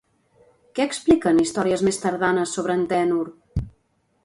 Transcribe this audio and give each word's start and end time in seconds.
Què 0.79 0.87
expliquen 0.91 1.41
històries 1.43 1.85
més 1.89 2.01
tardanes 2.07 2.57
sobre 2.59 2.77
Antènor? 2.81 3.33